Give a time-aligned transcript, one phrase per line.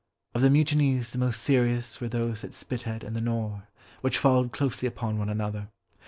[0.33, 3.67] Of the mutinies the most serious were those at Spithead and the Nore,
[4.01, 5.67] which followed closely upon one another.